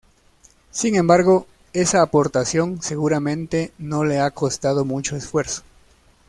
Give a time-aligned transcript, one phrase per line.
[0.71, 5.61] Sin embargo, esa aportación seguramente no le ha costado mucho esfuerzo.